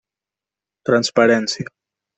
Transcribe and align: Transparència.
Transparència. 0.91 1.71